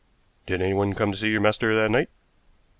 "Did 0.47 0.63
anyone 0.63 0.95
come 0.95 1.11
to 1.11 1.17
see 1.19 1.29
your 1.29 1.41
master 1.41 1.75
that 1.75 1.91
night?" 1.91 2.09